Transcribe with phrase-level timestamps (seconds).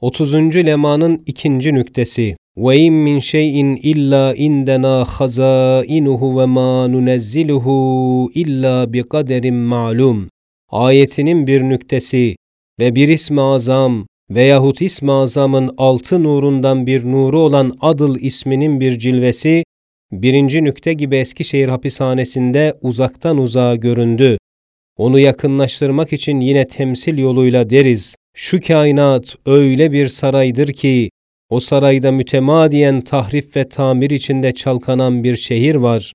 [0.00, 0.34] 30.
[0.56, 2.36] lemanın ikinci nüktesi.
[2.56, 10.28] Ve in min şeyin illa indena hazainuhu ve ma nunezziluhu illa bi kaderin ma'lum.
[10.70, 12.36] Ayetinin bir nüktesi
[12.80, 18.98] ve bir ismi azam veyahut ismi azamın altı nurundan bir nuru olan Adıl isminin bir
[18.98, 19.64] cilvesi,
[20.12, 24.38] birinci nükte gibi Eskişehir hapishanesinde uzaktan uzağa göründü.
[24.96, 28.14] Onu yakınlaştırmak için yine temsil yoluyla deriz.
[28.34, 31.10] Şu kainat öyle bir saraydır ki,
[31.50, 36.12] o sarayda mütemadiyen tahrif ve tamir içinde çalkanan bir şehir var.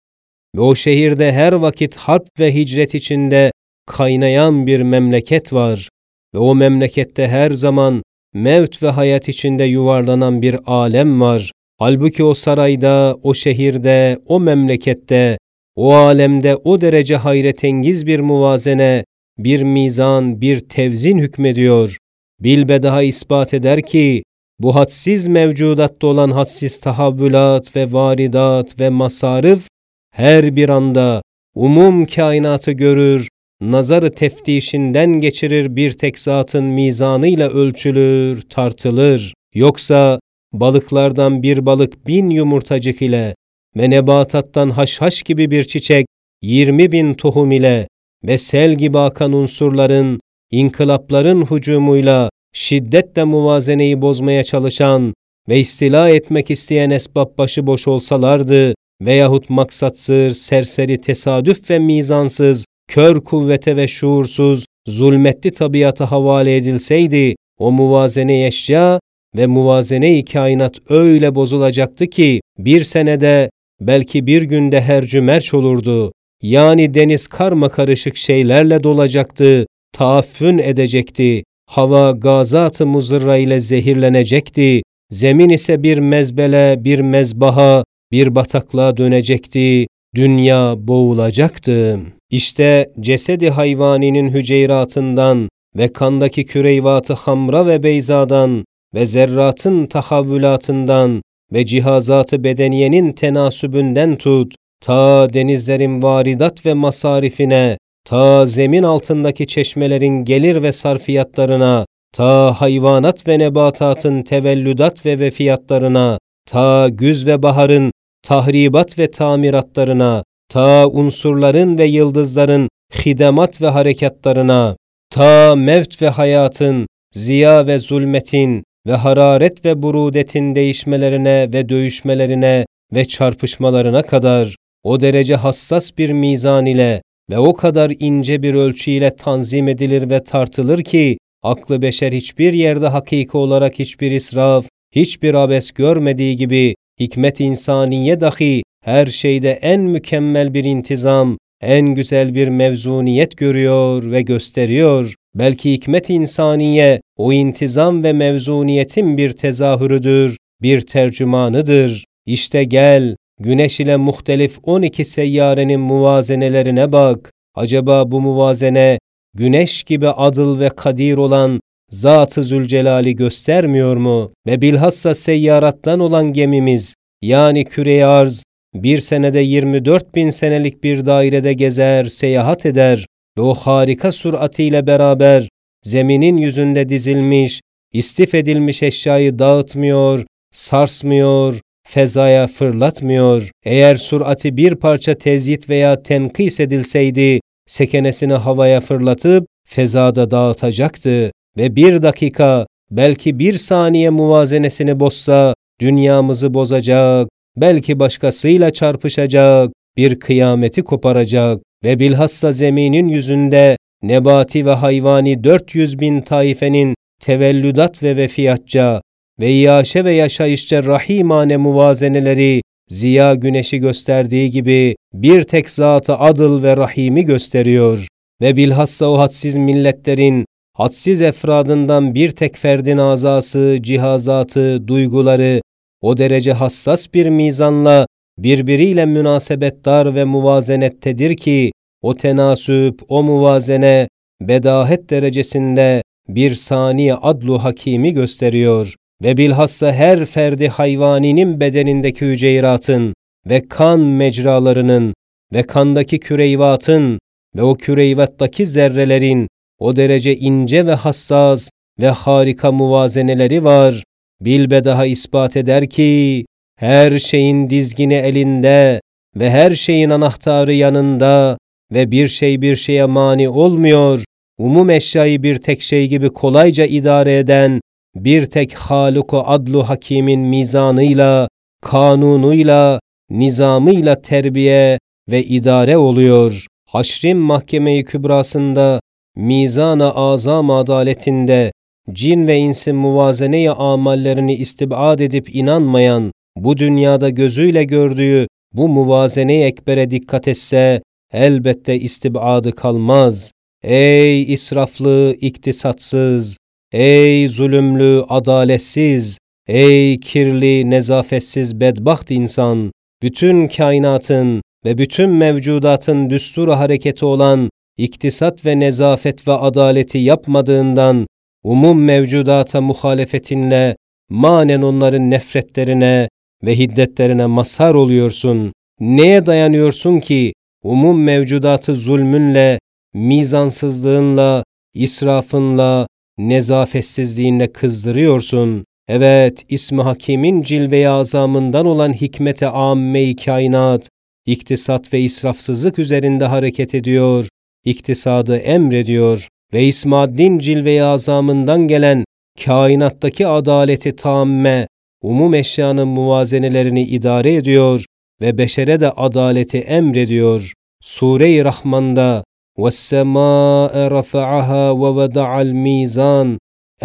[0.56, 3.52] Ve o şehirde her vakit harp ve hicret içinde
[3.86, 5.90] kaynayan bir memleket var.
[6.36, 11.52] Ve o memlekette her zaman mevt ve hayat içinde yuvarlanan bir alem var.
[11.78, 15.38] Halbuki o sarayda, o şehirde, o memlekette,
[15.76, 19.06] o alemde o derece hayretengiz bir muvazene,
[19.38, 21.98] bir mizan, bir tevzin hükmediyor.
[22.46, 24.24] Bilbedaha ispat eder ki,
[24.60, 29.68] bu hadsiz mevcudatta olan hadsiz tahavvülat ve varidat ve masarif,
[30.14, 31.22] her bir anda
[31.56, 33.30] umum kainatı görür,
[33.62, 39.34] nazarı teftişinden geçirir bir tek zatın mizanıyla ölçülür, tartılır.
[39.54, 40.20] Yoksa
[40.54, 43.36] balıklardan bir balık bin yumurtacık ile
[43.78, 46.06] ve nebatattan haşhaş gibi bir çiçek
[46.42, 47.88] yirmi bin tohum ile
[48.24, 50.20] ve sel gibi akan unsurların,
[50.52, 55.14] inkılapların hücumuyla şiddetle muvazeneyi bozmaya çalışan
[55.50, 63.78] ve istila etmek isteyen esbab başıboş olsalardı veyahut maksatsız, serseri tesadüf ve mizansız, kör kuvvete
[63.78, 69.00] ve şuursuz, zulmetli tabiata havale edilseydi, o muvazene eşya
[69.38, 73.50] ve muvazene-i kainat öyle bozulacaktı ki, bir senede,
[73.82, 76.12] belki bir günde hercü merç olurdu.
[76.42, 85.84] Yani deniz karma karışık şeylerle dolacaktı, taaffün edecekti, hava gazat-ı muzırra ile zehirlenecekti, zemin ise
[85.84, 92.00] bir mezbele, bir mezbaha, bir bataklığa dönecekti, dünya boğulacaktı.
[92.30, 101.22] İşte cesedi hayvaninin hüceyratından ve kandaki küreyvatı hamra ve beyzadan ve zerratın tahavvülatından
[101.54, 110.64] ve cihazatı bedeniyenin tenasübünden tut, ta denizlerin varidat ve masarifine, ta zemin altındaki çeşmelerin gelir
[110.64, 117.92] ve sarfiyatlarına, ta hayvanat ve nebatatın tevellüdat ve vefiyatlarına, ta güz ve baharın
[118.24, 122.70] tahribat ve tamiratlarına, ta unsurların ve yıldızların
[123.06, 124.78] hidemat ve harekatlarına,
[125.10, 132.66] ta mevt ve hayatın, ziya ve zulmetin ve hararet ve burudetin değişmelerine ve dövüşmelerine
[132.96, 138.92] ve çarpışmalarına kadar o derece hassas bir mizan ile ve o kadar ince bir ölçü
[138.92, 144.66] ile tanzim edilir ve tartılır ki, aklı beşer hiçbir yerde hakiki olarak hiçbir israf,
[144.96, 152.36] hiçbir abes görmediği gibi, hikmet insaniye dahi her şeyde en mükemmel bir intizam, en güzel
[152.36, 155.14] bir mevzuniyet görüyor ve gösteriyor.
[155.36, 162.06] Belki hikmet insaniye o intizam ve mevzuniyetin bir tezahürüdür, bir tercümanıdır.
[162.26, 167.32] İşte gel, güneş ile muhtelif 12 seyyarenin muvazenelerine bak.
[167.56, 169.00] Acaba bu muvazene
[169.34, 171.60] güneş gibi adıl ve kadir olan
[171.90, 174.32] Zat-ı Zülcelal'i göstermiyor mu?
[174.48, 181.54] Ve bilhassa seyyarattan olan gemimiz, yani küre arz, bir senede 24 bin senelik bir dairede
[181.54, 183.06] gezer, seyahat eder
[183.38, 185.50] ve o harika suratiyle beraber
[185.82, 187.62] zeminin yüzünde dizilmiş,
[187.94, 193.52] istif edilmiş eşyayı dağıtmıyor, sarsmıyor, fezaya fırlatmıyor.
[193.66, 202.02] Eğer surati bir parça tezyit veya tenkis edilseydi, sekenesini havaya fırlatıp fezada dağıtacaktı ve bir
[202.02, 212.00] dakika, belki bir saniye muvazenesini bozsa, dünyamızı bozacak, belki başkasıyla çarpışacak, bir kıyameti koparacak ve
[212.00, 219.02] bilhassa zeminin yüzünde nebati ve hayvani 400 bin taifenin tevellüdat ve vefiyatça
[219.40, 226.78] ve iaşe ve yaşayışça rahimane muvazeneleri ziya güneşi gösterdiği gibi bir tek zatı adıl ve
[226.78, 228.08] rahimi gösteriyor.
[228.42, 235.62] Ve bilhassa o hadsiz milletlerin hadsiz efradından bir tek ferdin azası, cihazatı, duyguları
[236.02, 238.06] o derece hassas bir mizanla
[238.38, 241.72] birbiriyle münasebettar ve muvazenettedir ki
[242.02, 244.08] o tenasüp, o muvazene
[244.42, 253.14] bedahet derecesinde bir saniye adlu hakimi gösteriyor ve bilhassa her ferdi hayvaninin bedenindeki hüceyratın
[253.50, 255.14] ve kan mecralarının
[255.54, 257.20] ve kandaki küreyvatın
[257.56, 259.48] ve o küreyvattaki zerrelerin
[259.80, 261.70] o derece ince ve hassas
[262.02, 264.04] ve harika muvazeneleri var.
[264.42, 266.46] Bilbedaha ispat eder ki,
[266.80, 269.02] her şeyin dizgini elinde
[269.36, 271.58] ve her şeyin anahtarı yanında
[271.94, 274.24] ve bir şey bir şeye mani olmuyor.
[274.58, 277.82] Umum eşyayı bir tek şey gibi kolayca idare eden
[278.16, 281.48] bir tek Haluku Adlu Hakim'in mizanıyla,
[281.82, 285.00] kanunuyla, nizamıyla terbiye
[285.32, 286.66] ve idare oluyor.
[286.90, 289.00] Haşrim Mahkeme-i Kübrası'nda,
[289.36, 291.72] mizan-ı azam adaletinde,
[292.12, 300.12] cin ve insin muvazene-i amallerini istibad edip inanmayan, bu dünyada gözüyle gördüğü bu muvazene-i ekbere
[300.12, 301.02] dikkat etse,
[301.34, 303.52] elbette istibadı kalmaz.
[303.84, 306.58] Ey israflı, iktisatsız,
[306.96, 309.38] ey zulümlü, adaletsiz,
[309.68, 318.80] ey kirli, nezafetsiz, bedbaht insan, bütün kainatın ve bütün mevcudatın düstur hareketi olan iktisat ve
[318.80, 321.28] nezafet ve adaleti yapmadığından
[321.64, 323.96] umum mevcudata muhalefetinle
[324.30, 326.30] manen onların nefretlerine
[326.64, 328.74] ve hiddetlerine mazhar oluyorsun.
[329.00, 330.54] Neye dayanıyorsun ki
[330.84, 332.80] umum mevcudatı zulmünle,
[333.14, 334.64] mizansızlığınla,
[334.94, 338.86] israfınla, nezafetsizliğinle kızdırıyorsun.
[339.08, 344.10] Evet, İsmi Hakim'in cilve-i azamından olan hikmete amme-i kainat,
[344.46, 347.48] iktisat ve israfsızlık üzerinde hareket ediyor,
[347.86, 352.26] iktisadı emrediyor ve İsmaddin cilve-i azamından gelen
[352.66, 354.88] kainattaki adaleti tamme,
[355.22, 358.06] umum eşyanın muvazenelerini idare ediyor
[358.42, 360.74] ve beşere de adaleti emrediyor.
[361.04, 362.44] Sure-i Rahman'da
[362.83, 366.49] وَالسَّمَاءَ رَفَعَهَا وَوَدَعَ الْمِيزَانِ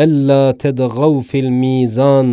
[0.05, 2.27] أَلَّا تَدْغَوْ فِي الْمِيزَانِ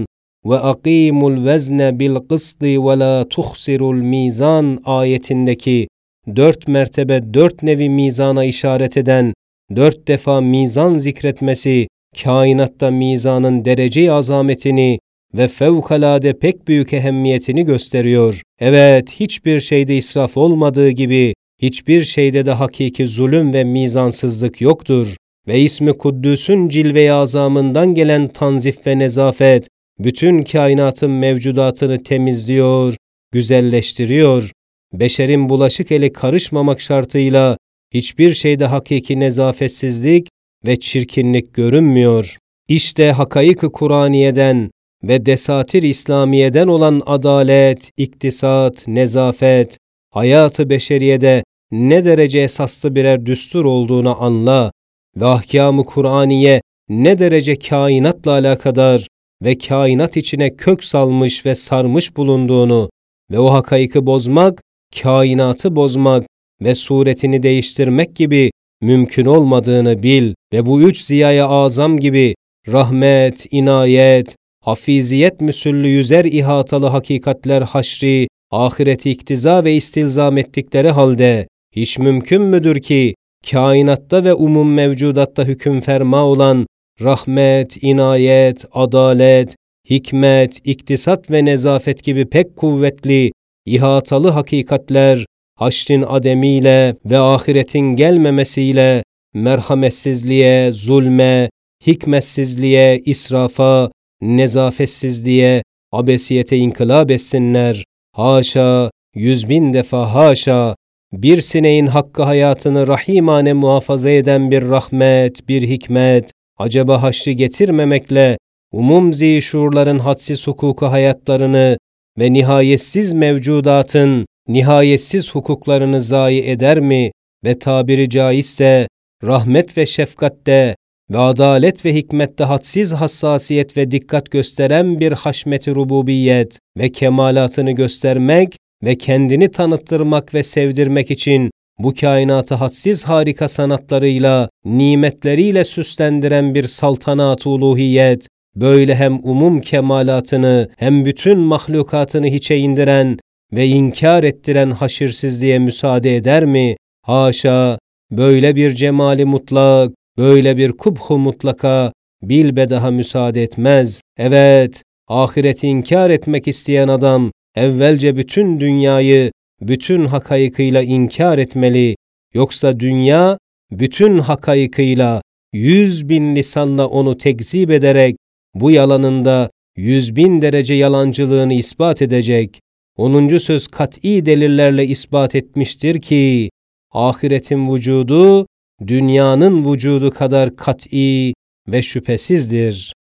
[0.49, 5.88] وَأَقِيمُوا الْوَزْنَ بِالْقِسْطِ وَلَا تُخْسِرُوا الْمِيزَانِ ayetindeki
[6.37, 9.34] dört mertebe dört nevi mizana işaret eden
[9.76, 11.87] dört defa mizan zikretmesi
[12.22, 14.99] kainatta mizanın derece azametini
[15.34, 18.43] ve fevkalade pek büyük ehemmiyetini gösteriyor.
[18.60, 25.15] Evet, hiçbir şeyde israf olmadığı gibi, hiçbir şeyde de hakiki zulüm ve mizansızlık yoktur.
[25.48, 29.68] Ve ismi Kuddüs'ün cilve-i azamından gelen tanzif ve nezafet,
[30.00, 32.95] bütün kainatın mevcudatını temizliyor,
[33.31, 34.51] güzelleştiriyor.
[34.94, 37.57] Beşerin bulaşık eli karışmamak şartıyla
[37.94, 40.27] hiçbir şeyde hakiki nezafetsizlik
[40.65, 42.38] ve çirkinlik görünmüyor.
[42.68, 44.71] İşte hakaik-ı Kur'aniye'den
[45.03, 49.77] ve desatir İslamiye'den olan adalet, iktisat, nezafet,
[50.12, 54.71] hayatı beşeriyede ne derece esaslı birer düstur olduğunu anla
[55.18, 59.07] ve ahkâm-ı Kur'aniye ne derece kainatla alakadar
[59.44, 62.89] ve kainat içine kök salmış ve sarmış bulunduğunu
[63.31, 64.62] ve o hakaiki bozmak,
[65.01, 66.25] kainatı bozmak
[66.62, 68.51] ve suretini değiştirmek gibi
[68.81, 72.36] mümkün olmadığını bil ve bu üç ziyaya azam gibi
[72.68, 81.99] rahmet, inayet, hafiziyet müsüllü yüzer ihatalı hakikatler haşri, ahireti iktiza ve istilzam ettikleri halde, hiç
[81.99, 83.15] mümkün müdür ki,
[83.51, 86.67] kainatta ve umum mevcudatta hüküm ferma olan
[87.01, 89.55] rahmet, inayet, adalet,
[89.89, 93.31] hikmet, iktisat ve nezafet gibi pek kuvvetli,
[93.65, 99.03] ihatalı hakikatler, haşrin ademiyle ve ahiretin gelmemesiyle,
[99.33, 101.50] merhametsizliğe, zulme,
[101.88, 103.91] hikmetsizliğe, israfa,
[104.21, 107.83] nezafetsizliğe, abesiyete inkılap etsinler.
[108.17, 110.75] Haşa, yüz bin defa haşa,
[111.13, 118.38] bir sineğin hakkı hayatını rahimane muhafaza eden bir rahmet, bir hikmet, acaba haşri getirmemekle,
[118.71, 121.77] umum zişurların hadsiz hukuku hayatlarını
[122.19, 127.12] ve nihayetsiz mevcudatın nihayetsiz hukuklarını zayi eder mi?
[127.45, 128.88] Ve tabiri caizse
[129.24, 130.75] rahmet ve şefkatte
[131.11, 138.57] ve adalet ve hikmette hadsiz hassasiyet ve dikkat gösteren bir haşmeti rububiyet ve kemalatını göstermek
[138.83, 147.47] ve kendini tanıttırmak ve sevdirmek için bu kainatı hadsiz harika sanatlarıyla, nimetleriyle süslendiren bir saltanat
[147.47, 153.19] uluhiyet, böyle hem umum kemalatını hem bütün mahlukatını hiçe indiren
[153.53, 156.75] ve inkar ettiren haşirsizliğe müsaade eder mi?
[157.01, 157.79] Haşa,
[158.11, 164.01] böyle bir cemali mutlak, Böyle bir kubhu mutlaka bilbe daha müsaade etmez.
[164.17, 169.31] Evet, ahireti inkar etmek isteyen adam evvelce bütün dünyayı
[169.62, 171.95] bütün hakayıkıyla inkar etmeli.
[172.33, 173.38] Yoksa dünya
[173.71, 175.21] bütün hakayıkıyla
[175.53, 178.15] yüz bin lisanla onu tekzip ederek
[178.55, 182.59] bu yalanında yüz bin derece yalancılığını ispat edecek.
[182.97, 186.50] Onuncu söz kat'i delillerle ispat etmiştir ki,
[186.91, 188.47] ahiretin vücudu
[188.88, 191.34] dünyanın vücudu kadar kat'i
[191.67, 192.93] ve şüphesizdir